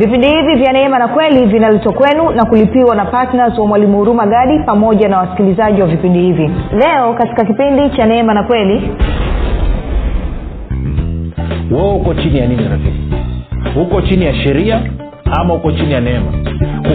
[0.00, 4.26] vipindi hivi vya neema na kweli vinaletwa kwenu na kulipiwa na ptns wa mwalimu huruma
[4.26, 6.50] gadi pamoja na wasikilizaji wa vipindi hivi.
[6.72, 8.90] Leo katika kipindi cha neema na kweli.
[11.70, 13.14] Wewe uko chini ya nini rafiki?
[13.82, 14.80] Uko chini ya sheria
[15.40, 16.32] ama uko chini ya neema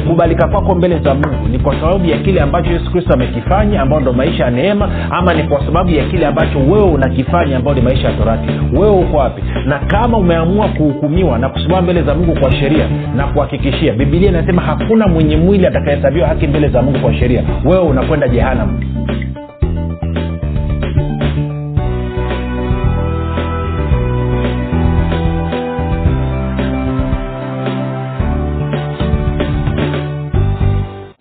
[0.02, 1.48] kukubalika kwako mbele za mungu.
[1.52, 5.34] Ni kwa sababu ya kile ambacho yesu kristo amekifanya ambao ndo maisha ya neema ama
[5.34, 8.50] ni kwa sababu ya kile ambacho wewe unakifanya ambao ni maisha ya torati.
[8.74, 9.43] Wewe uko wapi?
[9.66, 14.61] Na kama umeamua kuhukumiwa na kusimama mbele za mungu kwa sheria na kuhakikishia bibilia inasema
[14.61, 18.80] hakuna mwenye mwili atakayehesabiwa haki mbele za mungu kwa sheria wewe unakwenda jehanamu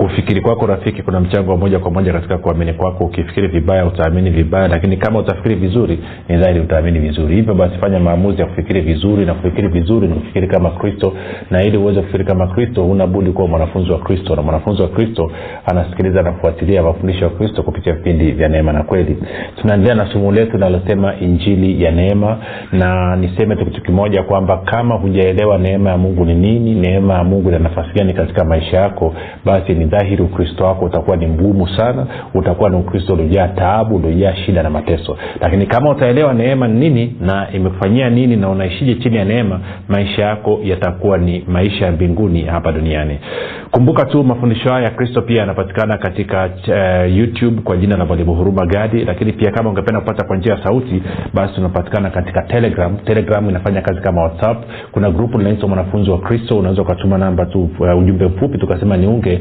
[0.00, 3.04] kufikiri kwako rafiki kuna mchango wa moja kwa moja katika kuamini kwako.
[3.04, 5.98] Ukifikiri vibaya utaamini vibaya lakini kama utafikiri vizuri
[6.28, 7.34] ni dhahiri utaamini vizuri.
[7.34, 11.12] Hivyo basi fanya maamuzi ya kufikiri vizuri na kufikiri vizuri ni kufikiri kama kristo.
[11.50, 14.36] Na ili uweze kufikiri kama kristo unabudi kuwa mwanafunzi wa kristo.
[14.36, 15.32] Na mwanafunzi wa kristo
[15.66, 19.16] anasikiliza na kufuatilia mafundisho ya kristo kupitia vipindi vya neema na kweli.
[19.60, 22.38] Tunaendelea na somo letu linalosema injili ya neema.
[22.72, 27.48] Na niseme tu kimoja kwamba kama hujaelewa neema ya mungu ni nini neema ya mungu
[27.48, 32.06] ina nafasi gani katika maisha yako basi ni dhahiri ukristo wako utakuwa ni mgumu sana
[32.34, 35.16] utakuwa ni ukristo uliojaa taabu uliojaa shida na mateso.
[35.40, 40.22] Lakini kama utaelewa neema ni nini na imekufanyia nini na unaishije chini ya neema maisha
[40.22, 43.18] yako yatakuwa ni maisha ya mbinguni hapa duniani.
[43.70, 48.34] Kumbuka tu mafundisho haya ya kristo pia yanapatikana katika uh, youtube kwa jina la mwalimu
[48.34, 49.04] huruma gadi.
[49.04, 51.02] Lakini pia kama ungependa kupata kwa njia ya sauti
[51.34, 52.96] basi tunapatikana katika telegram.
[52.96, 54.64] Telegram inafanya kazi kama whatsapp.
[54.92, 56.58] Kuna grupu linaitwa mwanafunzi wa kristo.
[56.58, 59.40] Unaweza ukatuma namba tu uh, ujumbe mfupi tukasema niunge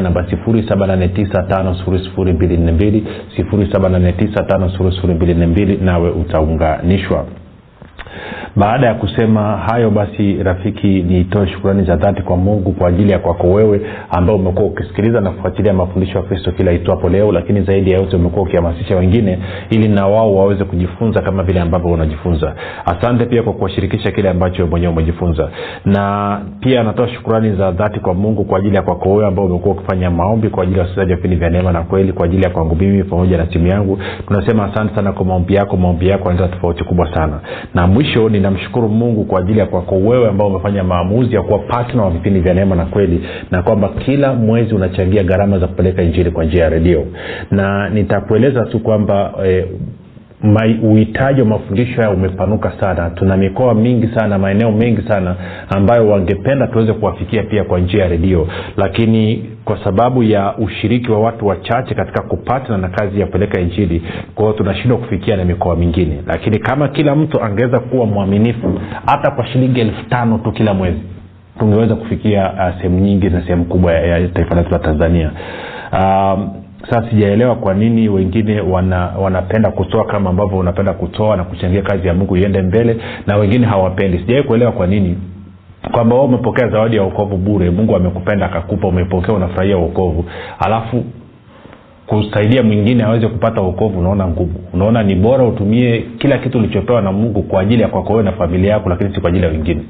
[0.00, 3.02] namba 7895242
[3.38, 7.24] 7895242 nawe utaunganishwa
[8.56, 13.18] baada ya kusema hayo basi rafiki nitoe shukurani za dhati kwa mungu kwa ajili ya
[13.18, 13.80] kwako wewe
[14.10, 18.16] ambao umekuwa ukisikiliza na kufuatilia mafundisho ya kristo kila itwapo leo lakini zaidi ya yote
[18.16, 19.38] umekuwa ukihamasisha wengine
[19.70, 22.54] ili na wao waweze kujifunza kama vile ambavyo unajifunza.
[22.84, 25.48] Asante pia kwa kuwashirikisha kile ambacho mwenyewe umejifunza.
[25.84, 29.74] Na pia natoa shukurani za dhati kwa mungu kwa ajili ya kwako wewe ambao umekuwa
[29.74, 32.50] ukifanya maombi kwa ajili ya wasikilizaji wa vipindi vya neema na kweli kwa ajili ya
[32.50, 33.98] kwangu mimi pamoja na timu yangu.
[34.26, 35.76] Tunasema asante sana kwa maombi yako.
[35.76, 37.40] Maombi yako yanaleta tofauti kubwa sana.
[37.74, 42.02] Na mwisho ninamshukuru mungu kwa ajili ya kwako wewe ambao umefanya maamuzi ya kuwa patna
[42.02, 43.20] wa vipindi vya neema na kweli
[43.50, 47.04] na kwamba kila mwezi unachangia gharama za kupeleka injili kwa njia ya redio.
[47.50, 49.66] Na nitakueleza tu kwamba eh,
[50.82, 53.10] uhitaji wa mafundisho haya umepanuka sana.
[53.10, 55.36] Tuna mikoa mingi sana maeneo mengi sana
[55.76, 58.48] ambayo wangependa tuweze kuwafikia pia kwa njia ya redio.
[58.76, 64.02] Lakini kwa sababu ya ushiriki wa watu wachache katika kupatana na kazi ya kupeleka injili
[64.34, 66.16] kwao tunashindwa kufikia na mikoa mingine.
[66.26, 71.00] Lakini kama kila mtu angeweza kuwa mwaminifu hata kwa shilingi elfu tano tu kila mwezi
[71.58, 75.30] tungeweza kufikia uh, sehemu nyingi na sehemu kubwa ya, ya taifa letu la tanzania.
[75.92, 76.50] Um,
[76.90, 82.08] sasa sijaelewa kwa nini wengine wana, wanapenda kutoa kama ambavyo unapenda kutoa na kuchangia kazi
[82.08, 84.18] ya mungu iende mbele na wengine hawapendi.
[84.18, 85.18] Sijawai kuelewa kwa nini.
[85.92, 90.24] Kwamba wao umepokea zawadi ya uokovu bure mungu amekupenda akakupa umepokea unafurahia uokovu
[90.58, 91.04] alafu
[92.06, 94.54] kusaidia mwingine aweze kupata uokovu unaona ngumu.
[94.72, 98.32] Unaona ni bora utumie kila kitu ulichopewa na mungu kwa ajili ya kwako wewe na
[98.32, 99.80] familia yako lakini si kwa ajili ya wengine.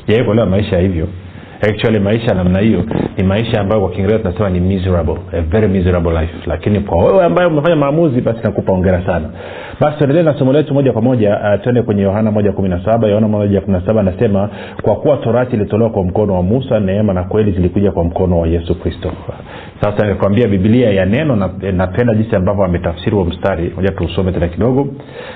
[0.00, 1.08] Sijawai kuelewa maisha hivyo
[1.62, 2.84] actually maisha namna hiyo
[3.16, 6.34] ni maisha ambayo kwa kiingereza tunasema ni miserable a very miserable life.
[6.46, 9.28] Lakini kwa wewe ambaye umefanya maamuzi basi nakupa ongera sana
[9.80, 12.84] basi tuendelee na somo letu moja kwa moja uh, twende kwenye yohana moja kumi na
[12.84, 13.08] saba.
[13.08, 14.50] Yohana moja kumi na saba anasema
[14.82, 18.48] kwa kuwa torati ilitolewa kwa mkono wa musa neema na kweli zilikuja kwa mkono wa
[18.48, 19.12] yesu kristo.
[19.80, 21.36] Sasa nikwambia bibilia ya neno
[21.72, 23.72] napenda na jinsi ambavyo ametafsiri huo mstari.
[23.76, 24.88] Moja tuusome tena kidogo.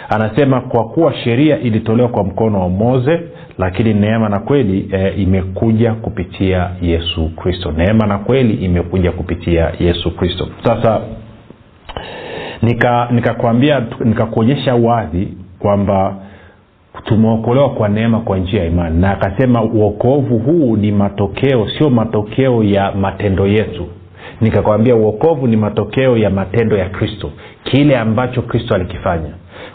[0.09, 3.21] Anasema kwa kuwa sheria ilitolewa kwa mkono wa moze
[3.59, 7.73] lakini neema na kweli e, imekuja kupitia yesu kristo.
[7.73, 10.49] Neema na kweli imekuja kupitia yesu kristo.
[10.65, 11.01] Sasa
[12.63, 15.29] nikakwambia nika nikakuonyesha wazi
[15.59, 16.15] kwamba
[17.05, 19.01] tumeokolewa kwa neema kwa njia ya imani.
[19.01, 23.87] Na akasema uokovu huu ni matokeo sio matokeo ya matendo yetu.
[24.41, 27.31] Nikakwambia uokovu ni matokeo ya matendo ya kristo
[27.65, 29.31] kile ambacho kristo alikifanya.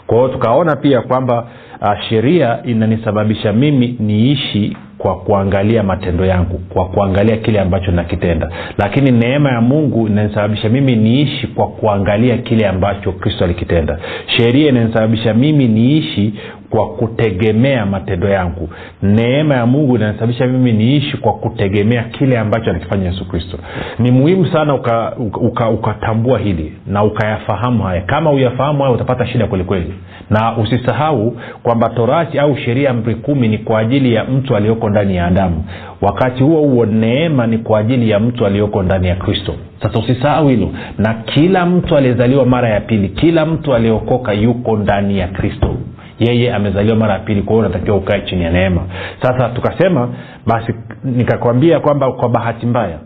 [0.06, 1.46] Kwa hiyo tukaona pia kwamba
[1.80, 8.50] uh, sheria inanisababisha mimi niishi kwa kuangalia matendo yangu kwa kuangalia kile ambacho nakitenda.
[8.78, 13.98] Lakini neema ya mungu inanisababisha mimi niishi kwa kuangalia kile ambacho kristo alikitenda.
[14.36, 16.34] Sheria inanisababisha mimi niishi
[16.76, 18.68] kwa kutegemea matendo yangu.
[19.02, 23.58] Neema ya mungu inanisababisha mimi niishi kwa kutegemea kile ambacho alikifanya yesu kristo.
[23.98, 28.00] Ni muhimu sana ukatambua uka, uka, uka hili na ukayafahamu haya.
[28.00, 29.94] Kama uyafahamu haya utapata shida kwelikweli
[30.30, 35.16] na usisahau kwamba torati au sheria amri kumi ni kwa ajili ya mtu aliyoko ndani
[35.16, 35.64] ya adamu.
[36.00, 39.54] Wakati huo huo neema ni kwa ajili ya mtu aliyoko ndani ya kristo.
[39.82, 40.70] Sasa usisahau hilo.
[40.98, 45.76] Na kila mtu aliyezaliwa mara ya pili kila mtu aliyeokoka yuko ndani ya kristo
[46.18, 48.80] yeye amezaliwa mara ya pili kwa hiyo unatakiwa ukae chini ya neema.
[49.22, 50.08] Sasa tukasema
[50.46, 50.74] basi
[51.04, 52.98] nikakwambia kwamba kwa bahati mbaya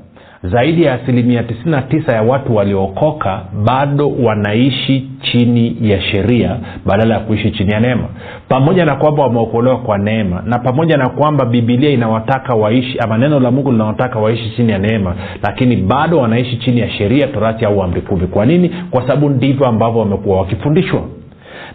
[0.42, 7.50] zaidi ya asilimia 99 ya watu waliookoka bado wanaishi chini ya sheria badala ya kuishi
[7.50, 8.04] chini ya neema.
[8.48, 13.40] Pamoja na kwamba wameokolewa kwa neema na pamoja na kwamba bibilia inawataka waishi ama neno
[13.40, 17.82] la mungu linawataka waishi chini ya neema lakini bado wanaishi chini ya sheria torati au
[17.82, 18.70] amri kumi kwa nini?
[18.90, 21.02] Kwa sababu ndivyo ambavyo wamekuwa wakifundishwa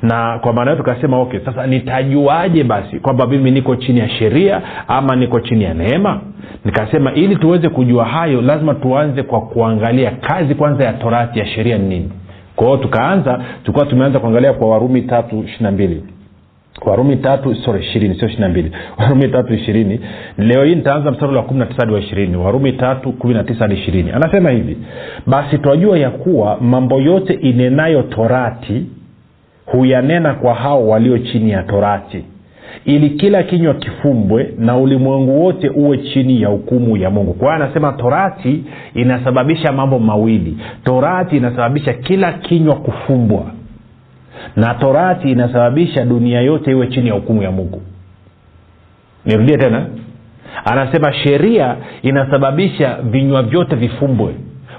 [0.01, 4.61] na kwa maana hiyo tukasema okay sasa nitajuaje basi kwamba mimi niko chini ya sheria
[4.87, 6.21] ama niko chini ya neema?
[6.65, 11.77] Nikasema ili tuweze kujua hayo lazima tuanze kwa kuangalia kazi kwanza ya torati ya sheria
[11.77, 12.11] ni nini.
[12.55, 16.03] Kwa hiyo tukaanza tulikuwa tumeanza kuangalia kwa warumi tatu ishiri mbili.
[16.85, 18.71] Warumi tatu sorry ishirini sio ishiri mbili.
[18.99, 19.99] Warumi tatu ishirini.
[20.37, 22.37] Leo hii nitaanza mstari wa kumi na tisa hadi wa ishirini.
[22.37, 24.11] Warumi tatu kumi na tisa hadi ishirini.
[24.11, 24.77] Anasema hivi
[25.27, 28.85] basi twajua ya kuwa mambo yote inenayo torati
[29.65, 32.25] huyanena kwa hao walio chini ya torati.
[32.85, 37.33] Ili kila kinywa kifumbwe na ulimwengu wote uwe chini ya hukumu ya mungu.
[37.33, 38.63] Kwa hiyo anasema torati
[38.93, 40.57] inasababisha mambo mawili.
[40.83, 43.45] Torati inasababisha kila kinywa kufumbwa.
[44.55, 47.81] Na torati inasababisha dunia yote iwe chini ya hukumu ya mungu.
[49.25, 49.85] Nirudie tena.
[50.65, 54.33] Anasema sheria inasababisha vinywa vyote vifumbwe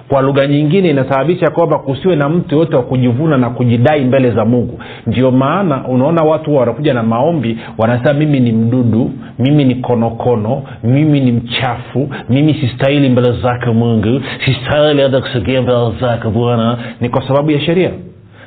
[0.09, 4.45] kwa lugha nyingine inasababisha kwamba kusiwe na mtu yoyote wa kujivuna na kujidai mbele za
[4.45, 4.81] mungu.
[5.07, 11.21] Ndio maana unaona watu wanakuja na maombi wanasema mimi ni mdudu mimi ni konokono mimi
[11.21, 16.79] ni mchafu mimi sistahili mbele zake mungu sistahili hata kusogea mbele zake bwana.
[17.01, 17.91] Ni kwa sababu ya sheria.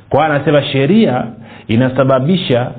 [0.09, 1.23] Kwa anasema sheria
[1.67, 2.71] inasababisha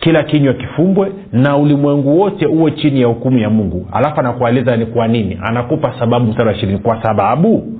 [0.00, 3.86] kila kinywa kifumbwe na ulimwengu wote uwe chini ya hukumu ya mungu.
[3.92, 5.38] Alafu anakueleza ni kwa nini.
[5.42, 6.78] Anakupa sababu mstari wa ishirini.
[6.78, 7.77] Kwa sababu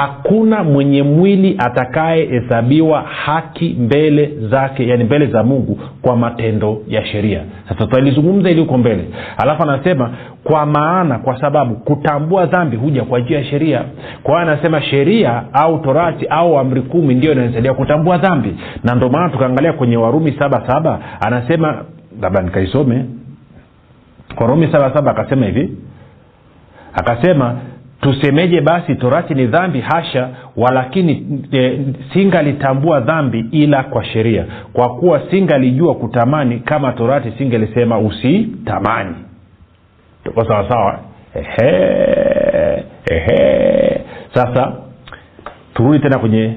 [0.00, 7.40] hakuna mwenye mwili atakayehesabiwa haki mbele zake yani mbele za mungu kwa matendo ya sheria.
[7.68, 9.04] Sasa tutalizungumza ili huko mbele.
[9.36, 10.10] Alafu anasema
[10.44, 13.82] kwa maana kwa sababu kutambua dhambi huja kwa njia ya sheria.
[14.22, 18.56] Kwa anasema sheria au torati au amri kumi ndio inanisaidia kutambua dhambi.
[18.84, 21.84] Na ndio maana tukaangalia kwenye warumi saba saba anasema
[22.22, 23.04] labda nikaisome.
[24.40, 25.76] Warumi saba saba akasema hivi.
[26.94, 27.56] Akasema
[28.00, 29.80] tusemeje basi torati ni dhambi?
[29.80, 30.28] Hasha.
[30.56, 31.78] Walakini e,
[32.12, 34.44] singalitambua dhambi ila kwa sheria.
[34.72, 39.14] Kwa kuwa singalijua kutamani kama torati singelisema usitamani.
[40.24, 41.00] Tuko sawasawa
[44.34, 44.72] sasa
[45.74, 46.52] turudi tena kwenye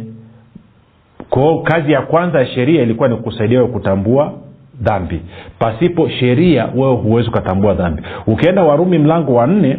[1.30, 4.34] kwao kazi ya kwanza ya sheria ilikuwa ni kusaidia wewe kutambua
[4.82, 5.22] dhambi.
[5.60, 8.02] Pasipo sheria wewe huwezi ukatambua dhambi.
[8.28, 9.78] Ukienda warumi mlango wa nne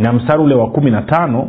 [0.00, 1.48] na mstari ule wa kumi na tano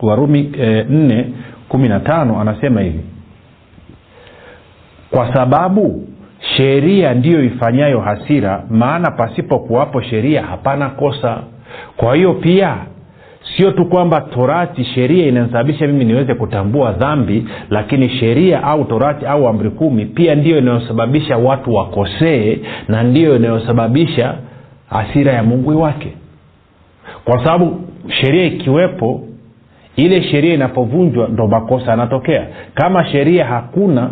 [0.00, 1.26] warumi e, nne
[1.68, 3.00] kumi na tano anasema hivi.
[5.10, 6.08] Kwa sababu
[6.56, 11.38] sheria ndiyo ifanyayo hasira maana pasipo kuwapo sheria hapana kosa.
[11.96, 12.76] Kwa hiyo pia
[13.56, 19.48] sio tu kwamba torati sheria inasababisha mimi niweze kutambua dhambi lakini sheria au torati au
[19.48, 24.34] amri kumi pia ndiyo inayosababisha watu wakosee na ndiyo inayosababisha
[24.90, 26.12] hasira ya mungu wake
[27.24, 29.20] kwa sababu sheria ikiwepo
[29.96, 32.46] ile sheria inapovunjwa ndo makosa yanatokea.
[32.74, 34.10] Kama sheria hakuna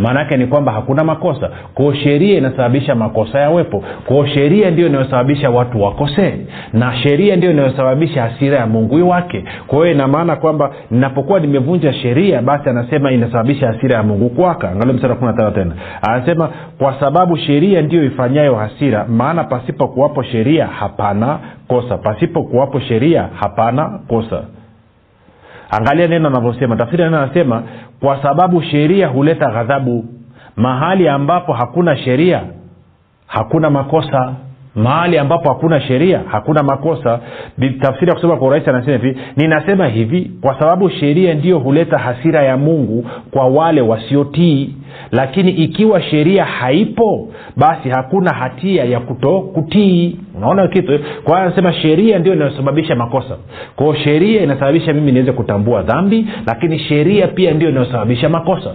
[0.00, 1.50] maanaake ni kwamba hakuna makosa.
[1.74, 6.34] Kwao sheria inasababisha makosa yawepo kwao sheria ndio inayosababisha watu wakosee.
[6.72, 12.42] Na sheria ndio inayosababisha hasira ya mungu wake kwa hiyo inamaana kwamba ninapokuwa nimevunja sheria
[12.42, 15.72] basi anasema inasababisha hasira ya mungu kwaka angalia msara kumi na tano tena.
[16.02, 21.38] Anasema kwa sababu sheria ndiyo ifanyayo hasira maana pasipo kuwapo sheria hapana
[21.68, 21.98] kosa.
[21.98, 24.42] Pasipo kuwapo sheria hapana kosa
[25.70, 27.62] angalia neno anavyosema tafsiri neno anasema
[28.00, 30.04] kwa sababu sheria huleta ghadhabu
[30.56, 32.42] mahali ambapo hakuna sheria
[33.26, 34.34] hakuna makosa
[34.74, 37.20] mahali ambapo hakuna sheria hakuna makosa.
[37.80, 42.42] Tafsiri ya kusoma kwa urahisi anasema hivi ninasema hivi kwa sababu sheria ndiyo huleta hasira
[42.42, 44.74] ya mungu kwa wale wasiotii.
[45.12, 50.16] Lakini ikiwa sheria haipo basi hakuna hatia ya kuto kutii.
[50.36, 53.36] Unaona kitu kwa hiyo anasema sheria ndio inayosababisha makosa.
[53.76, 58.74] Kwao sheria inasababisha mimi niweze kutambua dhambi lakini sheria pia ndio inayosababisha makosa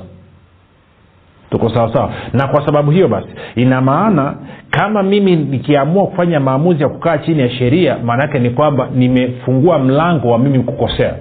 [1.49, 4.33] tuko sawasawa na kwa sababu hiyo basi ina maana
[4.69, 10.29] kama mimi nikiamua kufanya maamuzi ya kukaa chini ya sheria maanaake ni kwamba nimefungua mlango
[10.31, 11.13] wa mimi kukosea.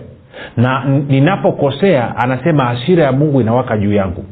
[0.57, 4.25] Na ninapokosea anasema hasira ya mungu inawaka juu yangu.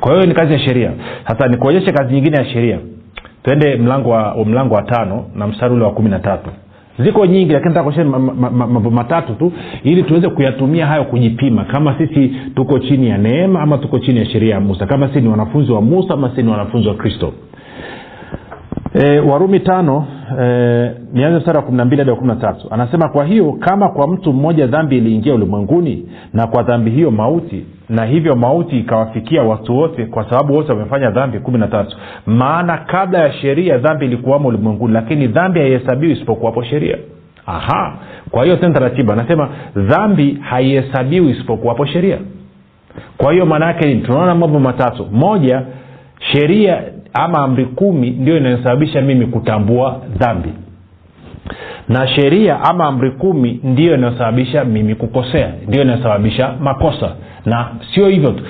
[0.00, 0.90] Kwa hiyo ni kazi ya sheria.
[1.28, 2.78] Sasa nikuonyeshe kazi nyingine ya sheria.
[3.42, 6.50] Twende mlango wa mlango wa tano na mstari ule wa kumi na tatu
[6.98, 9.52] ziko nyingi lakini nataka mambo ma, ma, ma, matatu tu
[9.84, 11.64] ili tuweze kuyatumia hayo kujipima.
[11.64, 14.86] Kama sisi tuko chini ya neema ama tuko chini ya sheria ya musa.
[14.86, 17.32] Kama sisi ni wanafunzi wa musa ama sisi ni wanafunzi wa kristo
[18.94, 20.06] e, warumi tano
[20.42, 22.68] e, nianze mstari wa kumi na mbili hadi wa kumi na tatu.
[22.70, 27.66] Anasema kwa hiyo kama kwa mtu mmoja dhambi iliingia ulimwenguni na kwa dhambi hiyo mauti
[27.88, 31.38] na hivyo mauti ikawafikia watu wote kwa sababu wote wamefanya dhambi.
[31.38, 31.96] kumi na tatu.
[32.26, 36.98] Maana kabla ya sheria dhambi ilikuwamo ulimwenguni lakini dhambi haihesabiwi isipokuwapo sheria.
[37.46, 37.96] Aha.
[38.30, 42.18] Kwa hiyo tena taratibu anasema dhambi haihesabiwi isipokuwapo sheria.
[43.16, 45.06] Kwa hiyo maana yake tunaona mambo matatu.
[45.12, 45.62] Moja
[46.32, 50.48] sheria ama amri kumi ndio inayosababisha mimi kutambua dhambi.
[51.88, 57.10] Na sheria ama amri kumi ndiyo inayosababisha mimi kukosea ndio inayosababisha makosa.
[57.46, 58.42] Na sio hivyo tu.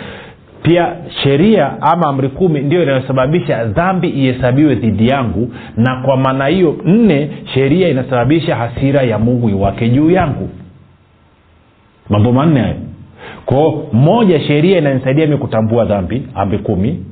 [0.62, 5.52] Pia sheria ama amri kumi ndio inayosababisha dhambi ihesabiwe dhidi yangu.
[5.76, 10.48] Na kwa maana hiyo nne sheria inasababisha hasira ya mungu iwake juu yangu.
[12.08, 12.76] Mambo manne hayo.
[13.46, 17.04] Kwao moja sheria inanisaidia mi kutambua dhambi amri kumi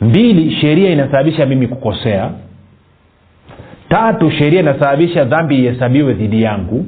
[0.00, 2.30] mbili sheria inasababisha mimi kukosea.
[3.88, 6.86] Tatu sheria inasababisha dhambi ihesabiwe dhidi yangu.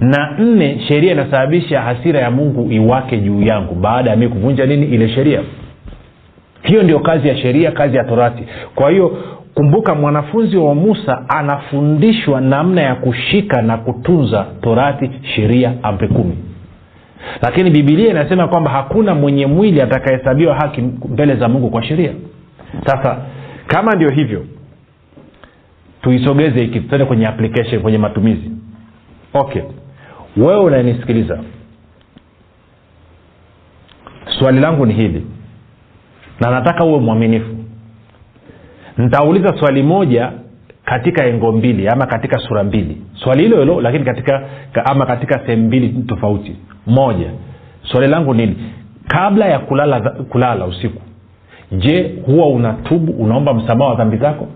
[0.00, 3.74] Na nne sheria inasababisha hasira ya mungu iwake juu yangu.
[3.74, 4.86] Baada ya mi kuvunja nini?
[4.86, 5.40] Ile sheria.
[6.62, 8.42] Hiyo ndio kazi ya sheria kazi ya torati.
[8.74, 9.18] Kwa hiyo
[9.54, 16.36] kumbuka mwanafunzi wa musa anafundishwa namna ya kushika na kutunza torati sheria amri kumi
[17.42, 22.12] lakini bibilia inasema kwamba hakuna mwenye mwili atakahesabiwa haki mbele za mungu kwa sheria.
[22.86, 23.18] Sasa
[23.66, 24.46] kama ndio hivyo
[26.02, 28.50] tuisogeze hiki tuende kwenye application kwenye matumizi.
[29.34, 29.62] Okay.
[30.36, 31.38] Wewe unanisikiliza
[34.38, 35.26] swali langu ni hili
[36.40, 37.56] na nataka uwe mwaminifu.
[38.98, 40.32] Nitauliza swali moja
[40.84, 43.02] katika engo mbili ama katika sura mbili.
[43.14, 44.48] Swali hilo hilo lakini katika
[44.84, 47.30] ama katika sehemu mbili tofauti moja
[47.82, 48.56] swali langu nini?
[49.08, 51.02] Kabla ya kulala kulala usiku
[51.72, 54.48] je huwa unatubu unaomba msamaha wa dhambi zako?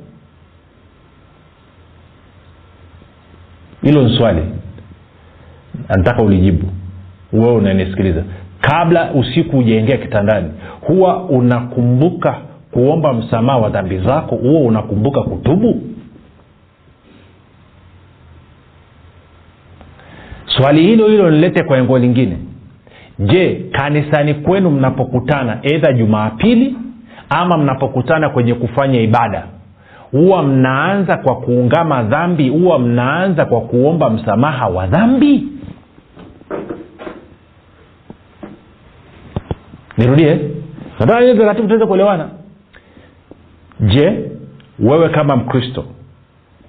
[3.82, 4.42] Hilo ni swali.
[5.88, 6.66] Nataka ulijibu.
[7.32, 8.24] Wewe unanisikiliza.
[8.60, 10.48] Kabla usiku ujaingia kitandani
[10.80, 12.38] huwa unakumbuka
[12.70, 14.36] kuomba msamaha wa dhambi zako?
[14.36, 15.82] Huwa unakumbuka kutubu
[20.56, 22.36] swali hilo hilo nilete kwa engo lingine.
[23.18, 26.76] Je kanisani kwenu mnapokutana edha jumaapili
[27.28, 29.46] ama mnapokutana kwenye kufanya ibada?
[30.10, 32.48] Huwa mnaanza kwa kuungama dhambi?
[32.48, 35.48] Huwa mnaanza kwa kuomba msamaha wa dhambi?
[39.98, 40.40] Nirudie.
[41.00, 42.28] Nataka taratibu tuweze kuelewana.
[43.80, 44.30] Je
[44.78, 45.84] wewe kama mkristo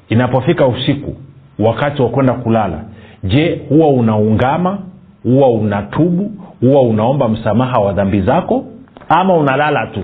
[0.10, 1.16] inapofika usiku
[1.60, 2.84] wakati wa kwenda kulala
[3.28, 4.80] je huwa unaungama
[5.24, 6.32] huwa unatubu
[6.62, 8.66] huwa unaomba msamaha wa dhambi zako
[9.10, 10.04] ama unalala tu?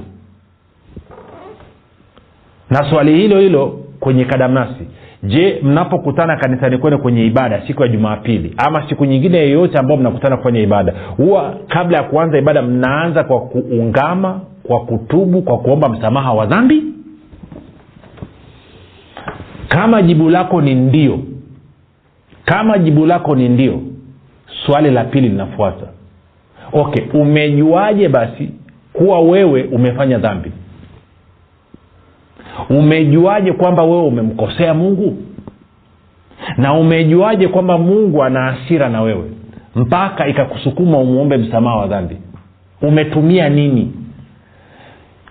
[2.69, 4.87] Na swali hilo hilo kwenye kadamnasi
[5.23, 10.37] je mnapokutana kanisani kwene kwenye ibada siku ya jumapili ama siku nyingine yoyote ambao mnakutana
[10.37, 16.33] kufanya ibada huwa kabla ya kuanza ibada mnaanza kwa kuungama kwa kutubu kwa kuomba msamaha
[16.33, 16.83] wa dhambi?
[19.67, 21.19] Kama jibu lako ni ndio
[22.45, 23.81] kama jibu lako ni ndio
[24.65, 25.85] swali la pili linafuata.
[26.73, 28.49] Okay umejuaje basi
[28.93, 30.51] kuwa wewe umefanya dhambi?
[32.69, 35.17] Umejuaje kwamba wewe umemkosea mungu?
[36.57, 39.29] Na umejuaje kwamba mungu ana hasira na wewe?
[39.75, 42.17] Mpaka ikakusukuma umwombe msamaha wa dhambi.
[42.81, 43.91] Umetumia nini?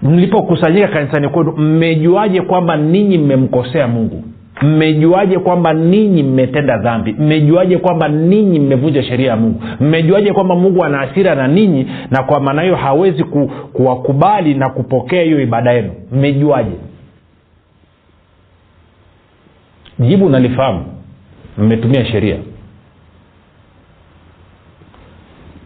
[0.03, 4.25] Mlipokusanyika kanisani kwenu mmejuaje kwamba ninyi mmemkosea mungu
[4.63, 7.13] mmejuaje kwamba ninyi mmetenda dhambi?
[7.19, 9.63] Mmejuaje kwamba ninyi mmevunja sheria ya mungu?
[9.81, 14.71] Mmejuaje kwamba mungu ana asira na ninyi na kwa maana hiyo hawezi ku, kuwakubali na
[14.71, 15.91] kupokea hiyo ibada yenu?
[16.13, 16.77] Mmejuaje?
[19.99, 20.85] Jibu nalifahamu.
[21.59, 22.37] Mmetumia sheria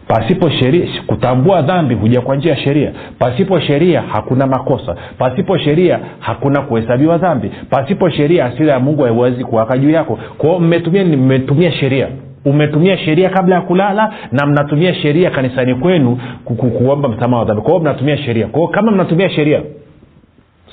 [0.07, 2.91] pasipo sheria kutambua dhambi huja kwa njia ya sheria.
[3.19, 4.95] Pasipo sheria hakuna makosa.
[5.17, 7.51] Pasipo sheria hakuna kuhesabiwa dhambi.
[7.69, 10.19] Pasipo sheria asira ya mungu haiwezi kuwaka juu yako.
[10.37, 12.07] Kwao mmetumia mmetumia sheria.
[12.45, 17.45] Umetumia sheria kabla ya kulala na mnatumia sheria kanisani kwenu ku- ku- kuomba msamaha wa
[17.47, 17.61] dhambi.
[17.61, 18.47] Kwao mnatumia sheria.
[18.47, 19.61] Kwao kama mnatumia sheria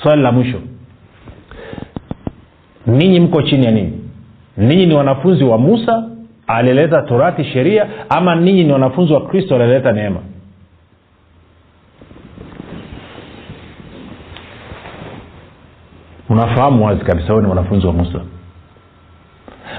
[0.02, 0.58] swali la mwisho.
[2.86, 3.92] Ninyi mko chini ya nini?
[4.56, 6.04] Ninyi ni wanafunzi wa musa
[6.46, 10.20] alieleza torati sheria ama ninyi ni wanafunzi wa kristo alileta neema?
[16.28, 18.20] Unafahamu wazi kabisa wewe ni mwanafunzi wa musa.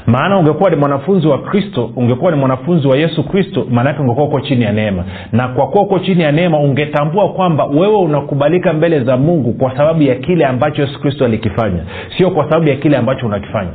[0.05, 4.39] Maana ungekuwa ni mwanafunzi wa kristo ungekuwa ni mwanafunzi wa yesu kristo maanaake ungekuwa uko
[4.39, 5.03] chini ya neema.
[5.31, 9.77] Na kwa kuwa uko chini ya neema ungetambua kwamba wewe unakubalika mbele za mungu kwa
[9.77, 11.83] sababu ya kile ambacho yesu kristo alikifanya
[12.17, 13.71] sio kwa sababu ya kile ambacho unakifanya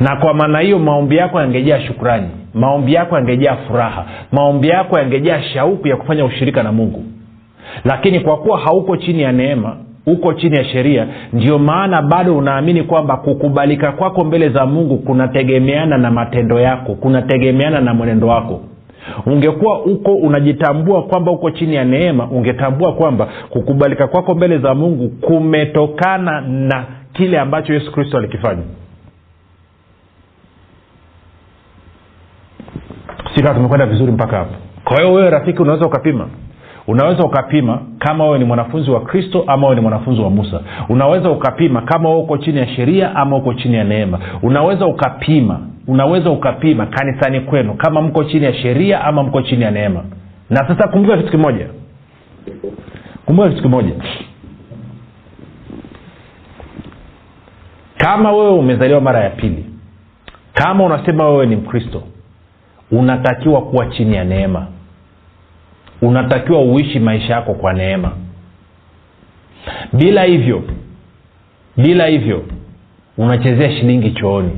[0.00, 5.42] na kwa maana hiyo maombi yako yangejaa shukrani maombi yako yangejaa furaha maombi yako yangejaa
[5.42, 7.04] shauku ya kufanya ushirika na mungu.
[7.84, 9.76] Lakini kwa kuwa hauko chini ya neema
[10.06, 15.98] uko chini ya sheria ndio maana bado unaamini kwamba kukubalika kwako mbele za mungu kunategemeana
[15.98, 18.60] na matendo yako kunategemeana na mwenendo wako.
[19.26, 25.08] Ungekuwa uko unajitambua kwamba uko chini ya neema ungetambua kwamba kukubalika kwako mbele za mungu
[25.08, 28.62] kumetokana na kile ambacho yesu kristo alikifanya
[33.36, 36.28] sika tumekwenda vizuri mpaka hapo kwa hiyo wewe rafiki unaweza ukapima.
[36.86, 40.60] Unaweza ukapima kama wewe ni mwanafunzi wa kristo ama wewe ni mwanafunzi wa musa.
[40.88, 44.18] Unaweza ukapima kama wewe uko chini ya sheria ama uko chini ya neema.
[44.42, 49.70] Unaweza ukapima unaweza ukapima kanisani kwenu kama mko chini ya sheria ama mko chini ya
[49.70, 50.04] neema.
[50.50, 51.66] Na sasa kumbuka kitu kimoja.
[53.26, 53.92] Kumbuka kitu kimoja.
[57.98, 59.64] Kama wewe umezaliwa mara ya pili
[60.54, 62.02] kama unasema wewe ni mkristo
[62.90, 64.66] unatakiwa kuwa chini ya neema.
[66.02, 68.12] Unatakiwa uishi maisha yako kwa neema.
[69.92, 70.62] Bila hivyo
[71.76, 72.44] bila hivyo
[73.18, 74.50] unachezea shilingi chooni.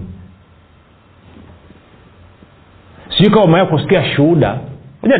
[3.16, 4.58] Sijui kama umewea kusikia shuhuda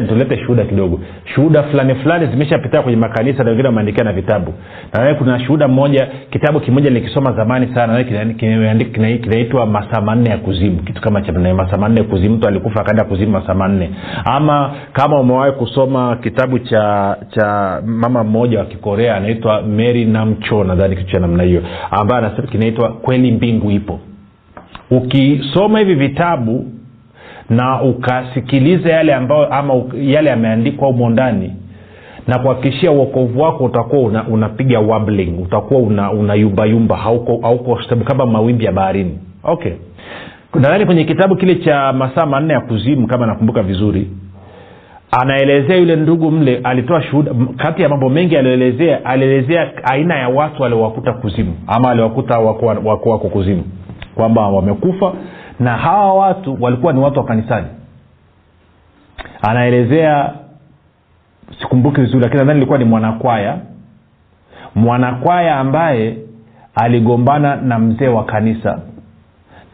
[0.09, 1.01] tulete shuhuda kidogo.
[1.35, 4.55] Shuhuda fulani fulani zimeshapitia kwenye makanisa na wengine wameandikia na vitabu.
[4.93, 8.85] Na kuna shuhuda mmoja kitabu kimoja nikisoma zamani sana kinaitwa kina,
[9.19, 10.77] kina masaa manne ya kuzimu.
[10.83, 11.21] Kitu kama
[11.55, 13.91] masaa manne ya kuzimu mtu alikufa akaenda kuzimu masaa manne.
[14.25, 20.97] Ama kama umewahi kusoma kitabu cha cha mama mmoja wa kikorea anaitwa mary namcho nadhani
[20.97, 24.01] kitu cha namna hiyo ambaye anasema kinaitwa kweli mbingu ipo.
[24.91, 26.67] Ukisoma hivi vitabu
[27.51, 31.53] na ukasikiliza yale ambayo ama yale yameandikwa humo ndani
[32.27, 36.35] na kuhakikishia uokovu wako utakuwa una, unapiga wobbling utakuwa una, una
[36.97, 39.19] hauko, hauko kama mawimbi ya baharini.
[39.45, 39.73] Okay.
[40.55, 44.11] Nadhani kwenye kitabu kile cha masaa manne ya kuzimu kama nakumbuka vizuri
[45.11, 50.65] anaelezea yule ndugu mle alitoa shuhuda kati ya mambo mengi alioelezea alielezea aina ya watu
[50.65, 53.65] aliowakuta kuzimu ama aliwakuta wako, wako kuzimu
[54.15, 55.13] kwamba wamekufa
[55.61, 57.67] na hawa watu walikuwa ni watu wa kanisani.
[59.43, 60.33] Anaelezea
[61.61, 63.57] sikumbuki vizuri lakini nadhani ilikuwa ni mwanakwaya.
[64.75, 66.17] Mwanakwaya ambaye
[66.75, 68.79] aligombana na mzee wa kanisa.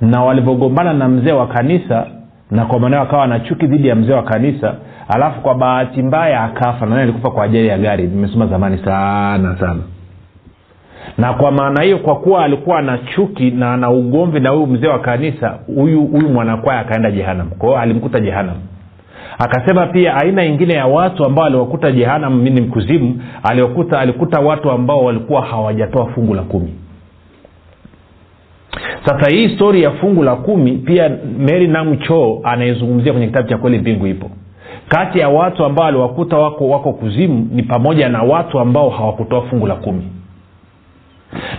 [0.01, 2.07] Na walivyogombana na mzee wa kanisa
[2.51, 4.75] na kwa maanao akawa na chuki dhidi ya mzee wa kanisa
[5.09, 8.07] alafu kwa bahati mbaya akafa nadhani alikufa kwa ajali ya gari.
[8.07, 9.81] Nimesoma zamani sana sana
[11.19, 14.89] na kwa maana hiyo kwa kuwa alikuwa na chuki na ana ugomvi na huyu mzee
[14.89, 18.57] wa kanisa huyu huyu mwanakwaya akaenda jehanam kwao alimkuta jehanam
[19.39, 25.05] akasema pia aina ingine ya watu ambao aliwakuta jehanam ni mkuzimu aliokuta alikuta watu ambao
[25.05, 26.75] walikuwa hawajatoa fungu la kumi.
[29.05, 33.79] Sasa hii stori ya fungu la kumi pia mary namcho anaizungumzia kwenye kitabu cha kweli
[33.79, 34.31] mbingu ipo.
[34.89, 39.67] Kati ya watu ambao aliwakuta wako wako kuzimu ni pamoja na watu ambao hawakutoa fungu
[39.67, 40.03] la kumi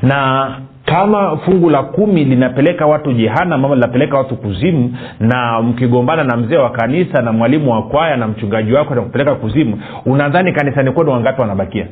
[0.02, 0.50] na
[0.86, 6.58] kama fungu la kumi linapeleka watu jehanam ama linapeleka watu kuzimu na mkigombana na mzee
[6.58, 11.12] wa kanisa na mwalimu wa kwaya na mchungaji wako na kupeleka kuzimu unadhani kanisani kwenu
[11.12, 11.88] wangapi wanabakia?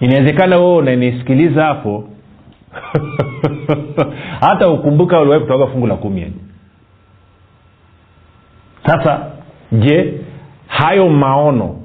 [0.00, 2.04] Inawezekana wewe unanisikiliza hapo.
[4.40, 6.36] Hata ukumbuka uliwahi kutoaga fungu la kumi yani.
[8.86, 9.26] Sasa
[9.72, 10.14] je
[10.66, 11.77] hayo maono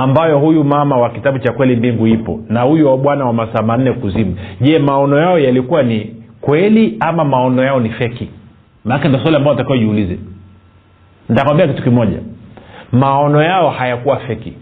[0.00, 3.62] ambayo huyu mama wa kitabu cha kweli mbingu ipo na huyu wa bwana wa masaa
[3.62, 4.36] manne kuzimu.
[4.60, 8.30] Je maono yao yalikuwa ni kweli ama maono yao ni feki?
[8.84, 10.18] Maake ndo swali ambao atakiwa jiulize
[11.28, 12.18] nitakwambia kitu kimoja.
[12.92, 14.52] Maono yao hayakuwa feki.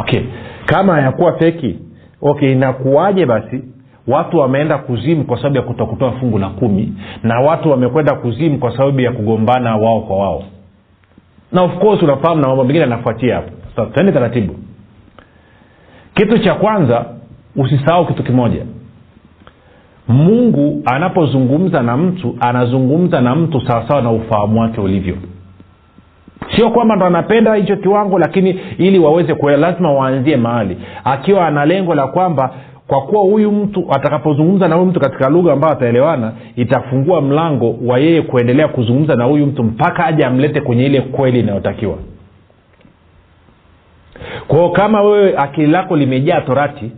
[0.00, 0.20] Okay.
[0.66, 1.78] Kama hayakuwa feki
[2.22, 3.62] okay inakuwaje basi?
[4.06, 8.76] Watu wameenda kuzimu kwa sababu ya kutokutoa fungu la kumi na watu wamekwenda kuzimu kwa
[8.76, 10.42] sababu ya kugombana wao kwa wao
[11.54, 13.50] na of course unafahamu na mambo mengine yanafuatia hapo.
[13.94, 14.54] Tuende taratibu.
[16.14, 17.06] Kitu cha kwanza
[17.56, 18.62] usisahau kitu kimoja.
[20.08, 25.16] Mungu anapozungumza na mtu anazungumza na mtu sawasawa na ufahamu wake ulivyo.
[26.56, 30.76] Sio kwamba ndo anapenda hicho kiwango lakini ili waweze kuelewa lazima waanzie mahali.
[31.04, 32.54] Akiwa ana lengo la kwamba
[32.86, 37.98] kwa kuwa huyu mtu atakapozungumza na huyu mtu katika lugha ambayo ataelewana itafungua mlango wa
[37.98, 41.98] yeye kuendelea kuzungumza na huyu mtu mpaka aje amlete kwenye ile kweli inayotakiwa.
[44.48, 46.92] Kwao kama wewe akili lako limejaa torati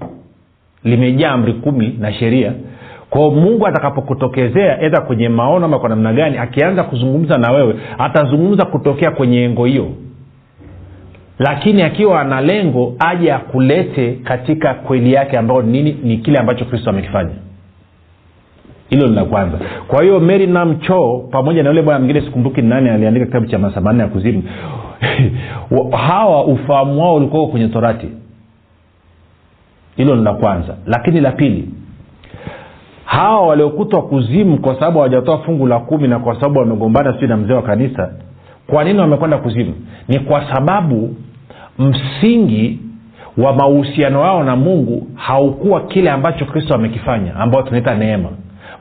[0.85, 2.53] limejaa amri kumi na sheria
[3.11, 8.64] kwao mungu atakapokutokezea edha kwenye maono ama kwa namna gani akianza kuzungumza na wewe atazungumza
[8.64, 9.87] kutokea kwenye engo hiyo
[11.38, 16.90] lakini akiwa ana lengo aje akulete katika kweli yake ambayo nini ni kile ambacho kristo
[16.90, 17.35] amekifanya.
[18.88, 19.59] Hilo ni la kwanza.
[19.87, 23.92] Kwa hiyo mary namcho pamoja na yule bwana mwingine sikumbuki nani aliandika kitabu cha masaa
[23.99, 24.42] ya kuzimu
[26.09, 28.09] hawa ufahamu wao ulikuwa kwenye torati.
[29.96, 30.77] Hilo ni la kwanza.
[30.87, 31.68] Lakini la pili
[33.05, 37.37] hawa waliokutwa kuzimu kwa sababu hawajatoa fungu la kumi na kwa sababu wamegombana sijui na
[37.37, 38.11] mzee wa kanisa
[38.66, 39.75] kwa nini wamekwenda kuzimu?
[40.09, 41.14] Ni kwa sababu
[41.79, 42.79] msingi
[43.39, 48.29] wa mahusiano yao na mungu haukuwa kile ambacho kristo amekifanya ambayo tunaita neema.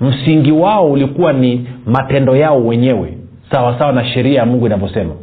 [0.01, 3.17] Msingi wao ulikuwa ni matendo yao wenyewe
[3.51, 5.13] sawasawa sawa na sheria ya mungu inavyosema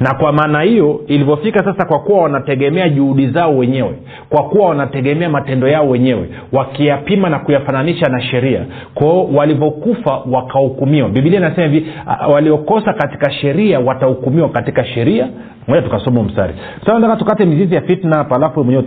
[0.00, 3.94] na kwa maana hiyo ilivyofika sasa kwa kuwa wanategemea juhudi zao wenyewe
[4.28, 11.08] kwa kuwa wanategemea matendo yao wenyewe wakiyapima na kuyafananisha na sheria kwao walivyokufa wakahukumiwa.
[11.08, 11.86] Bibilia inasema hivi
[12.32, 15.28] waliokosa katika sheria watahukumiwa katika sheria.
[15.68, 16.54] Moja tukasoma mstari.
[16.80, 18.82] Sasa nataka tukate mizizi ya fitna hapa alafu mwenyewe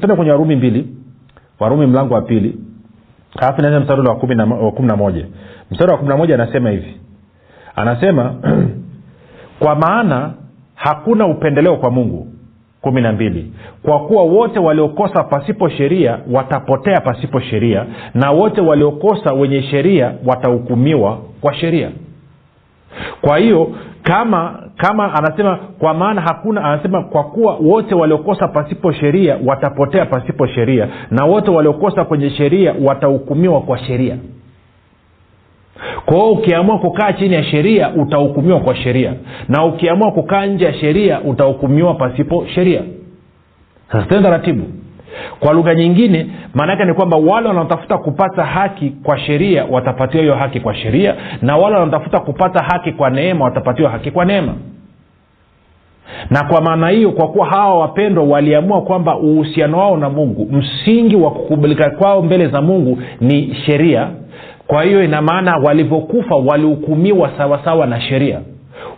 [0.00, 0.86] tende kwenye warumi mbili.
[1.60, 2.56] Warumi mlango wa pili.
[3.38, 5.26] Alafu naeza mstari wa kumi na moja.
[5.70, 6.96] Mstari wa kumi na moja anasema hivi.
[7.76, 8.34] Anasema
[9.60, 10.30] kwa maana
[10.74, 12.26] hakuna upendeleo kwa mungu.
[12.80, 13.52] Kumi na mbili.
[13.82, 21.18] Kwa kuwa wote waliokosa pasipo sheria watapotea pasipo sheria na wote waliokosa wenye sheria watahukumiwa
[21.40, 21.90] kwa sheria.
[23.20, 23.70] Kwa hiyo
[24.02, 30.46] kama kama anasema kwa maana hakuna anasema kwa kuwa wote waliokosa pasipo sheria watapotea pasipo
[30.46, 34.16] sheria na wote waliokosa kwenye sheria watahukumiwa kwa sheria
[36.04, 39.12] kwa hiyo ukiamua kukaa chini ya sheria utahukumiwa kwa sheria.
[39.48, 42.82] Na ukiamua kukaa nje ya sheria utahukumiwa pasipo sheria.
[43.92, 44.64] Sasa tena taratibu.
[45.40, 50.60] Kwa lugha nyingine maanaake ni kwamba wale wanaotafuta kupata haki kwa sheria watapatiwa hiyo haki
[50.60, 54.54] kwa sheria na wale wanaotafuta kupata haki kwa neema watapatiwa haki kwa neema.
[56.30, 61.16] Na kwa maana hiyo kwa kuwa hawa wapendwa waliamua kwamba uhusiano wao na mungu msingi
[61.16, 64.08] wa kukubalika kwao mbele za mungu ni sheria
[64.70, 68.40] kwa hiyo ina maana walivyokufa walihukumiwa sawasawa na sheria.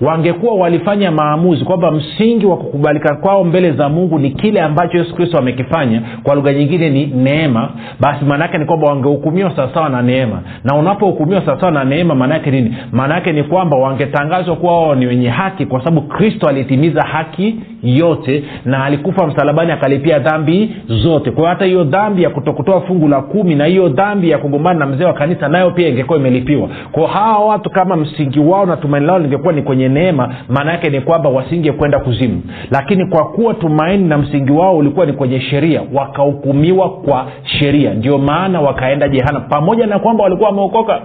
[0.00, 5.14] Wangekuwa walifanya maamuzi kwamba msingi wa kukubalika kwao mbele za mungu ni kile ambacho yesu
[5.14, 7.70] kristo amekifanya kwa lugha nyingine ni neema.
[8.00, 10.42] Basi maanaake ni kwamba wangehukumiwa sawasawa na neema.
[10.64, 12.76] Na unapohukumiwa sawasawa na neema maanaake nini?
[12.92, 18.44] Maanaake ni kwamba wangetangazwa kuwa wao ni wenye haki kwa sababu kristo alitimiza haki yote
[18.64, 21.30] na alikufa msalabani akalipia dhambi zote.
[21.30, 24.86] Kwa hata hiyo dhambi ya kutokutoa fungu la kumi na hiyo dhambi ya kugombana na
[24.86, 26.68] mzee wa kanisa nayo pia ingekuwa imelipiwa.
[26.92, 30.90] Kwao hawa watu kama msingi wao na tumaini lao lingekuwa ni kwenye neema maana yake
[30.90, 32.42] ni kwamba wasingekwenda kuzimu.
[32.70, 37.94] Lakini kwa kuwa tumaini na msingi wao ulikuwa ni kwenye sheria wakahukumiwa kwa sheria.
[37.94, 41.00] Ndio maana wakaenda jehana pamoja na kwamba walikuwa wameokoka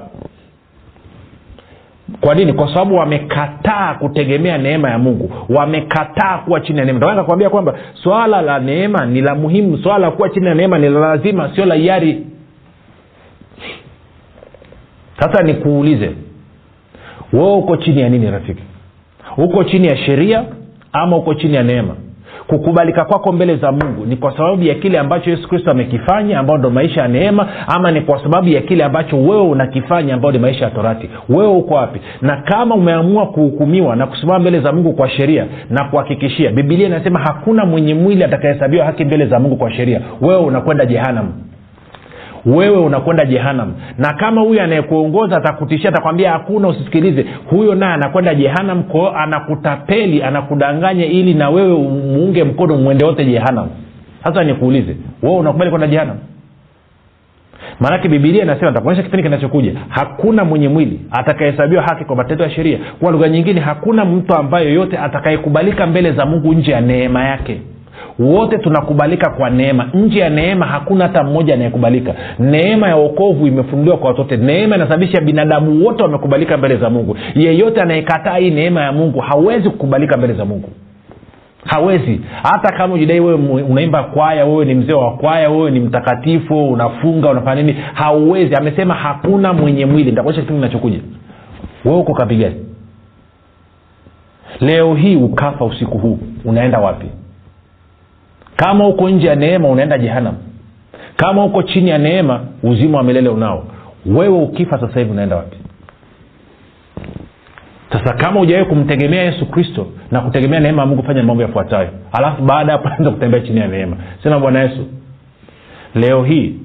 [2.21, 2.53] kwa nini?
[2.53, 5.31] Kwa sababu wamekataa kutegemea neema ya mungu.
[5.49, 6.97] Wamekataa kuwa chini ya neema.
[6.97, 9.77] Ndomana kakwambia kwamba swala la neema ni la muhimu.
[9.77, 12.25] Swala la kuwa chini ya neema ni la lazima sio la hiari.
[15.19, 16.11] Sasa nikuulize
[17.33, 18.63] wewe uko chini ya nini rafiki?
[19.37, 20.43] Uko chini ya sheria
[20.93, 21.95] ama uko chini ya neema
[22.47, 24.05] kukubalika kwako mbele za mungu.
[24.05, 27.91] Ni kwa sababu ya kile ambacho yesu kristo amekifanya ambao ndo maisha ya neema ama
[27.91, 31.09] ni kwa sababu ya kile ambacho wewe unakifanya ambao ni maisha ya torati.
[31.29, 31.99] Wewe uko wapi?
[32.21, 37.19] Na kama umeamua kuhukumiwa na kusimama mbele za mungu kwa sheria na kuhakikishia bibilia inasema
[37.19, 41.33] hakuna mwenye mwili atakayehesabiwa haki mbele za mungu kwa sheria wewe unakwenda jehanamu
[42.47, 47.25] wewe unakwenda jehanam na kama huyu anayekuongoza atakutishia atakwambia hakuna usisikilize.
[47.49, 53.67] Huyo naye anakwenda jehanam kwao anakutapeli anakudanganya ili na wewe muunge mkono mwende wote jehanam
[54.23, 56.17] sasa nikuulize wewe unakubali kwenda jehanam
[57.79, 62.79] maanake bibilia inasema takuonyesha kipindi kinachokuja hakuna mwenye mwili atakahesabiwa haki kwa matendo ya sheria.
[62.99, 67.61] Kwa lugha nyingine hakuna mtu ambaye yoyote atakayekubalika mbele za mungu nje ya neema yake
[68.19, 69.89] wote tunakubalika kwa neema.
[69.93, 72.13] Nje ya neema hakuna hata mmoja anayekubalika.
[72.39, 77.17] Neema ya okovu imefunuliwa kwa watote neema inasababisha binadamu wote wamekubalika mbele za mungu.
[77.35, 80.69] Yeyote anayekataa hii neema ya mungu hawezi kukubalika mbele za mungu.
[81.65, 82.21] Hawezi.
[82.43, 87.29] Hata kama ujidai wewe unaimba kwaya wewe ni mzee wa kwaya wewe ni mtakatifu unafunga
[87.29, 87.77] unafanya nini?
[87.93, 88.55] Hauwezi.
[88.55, 90.09] Amesema hakuna mwenye mwili.
[90.09, 90.99] Nitakuonyesha kipindi kinachokuja.
[91.85, 92.55] Wewe uko kapigani
[94.61, 96.19] leo hii ukafa usiku huu.
[96.45, 97.05] Unaenda wapi
[98.57, 100.35] kama uko nje ya neema unaenda jehanam
[101.17, 103.63] kama uko chini ya neema uzima wa milele unao.
[104.05, 105.57] Wewe ukifa sasa hivi unaenda wapi?
[107.91, 111.89] Sasa kama ujawai kumtegemea yesu kristo na kutegemea neema ya mungu fanya mambo yafuatayo.
[112.11, 113.97] Alafu baada ya hapo kutembea chini ya neema.
[114.23, 114.85] Sema bwana yesu
[115.95, 116.55] leo hii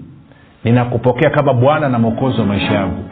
[0.64, 3.04] ninakupokea kama bwana na mwokozi wa maisha yangu.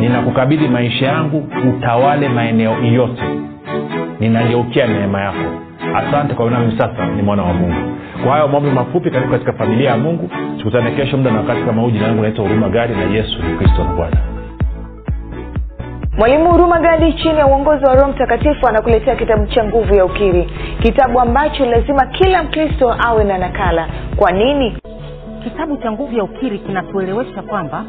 [0.00, 3.22] Ninakukabidhi maisha yangu utawale maeneo yote.
[4.20, 7.96] Ninageukia neema yako asante kwa nami sasa ni mwana wa mungu.
[8.24, 11.82] Kwa hayo maombi mafupi karibu katika familia ya mungu tukutane kesho muda na wakati kama
[11.82, 11.90] huu.
[11.90, 14.16] Jina langu naitwa huruma gari na yesu ni kristo na bwana.
[16.18, 20.50] Mwalimu huruma gadi chini ya uongozi wa roho mtakatifu anakuletea kitabu cha nguvu ya ukiri.
[20.82, 23.88] Kitabu ambacho lazima kila mkristo awe na nakala.
[24.16, 24.78] Kwa nini?
[25.44, 27.84] Kitabu cha nguvu ya ukiri kinatuelewesha kwamba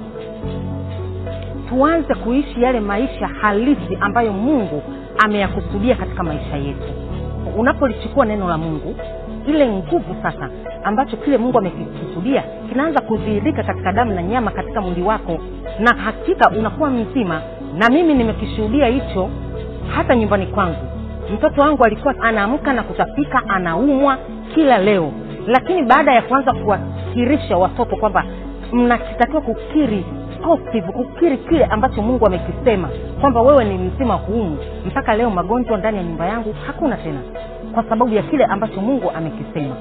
[1.70, 4.84] tuanze kuishi yale maisha halisi ambayo mungu
[5.24, 6.94] ameyakusudia katika maisha yetu
[7.58, 8.96] unapolichukua neno la mungu
[9.48, 10.50] ile nguvu sasa
[10.84, 15.38] ambacho kile mungu amekikusudia kinaanza kudhihirika katika damu na nyama katika mwili wako
[15.80, 17.42] na hakika unakuwa mzima
[17.78, 19.30] na mimi nimekishuhudia hicho
[19.96, 20.78] hata nyumbani kwangu.
[21.34, 24.18] Mtoto wangu alikuwa anaamka na kutapika anaumwa
[24.54, 25.12] kila leo.
[25.48, 28.26] Lakini baada ya kuanza kuwakirisha watoto kwamba
[28.72, 30.06] mnatakiwa kukiri
[30.44, 32.90] positive kukiri kile ambacho mungu amekisema
[33.22, 37.20] kwamba wewe ni mzima huumu mpaka leo magonjwa ndani ya nyumba yangu hakuna tena
[37.74, 39.76] kwa sababu ya kile ambacho mungu amekisema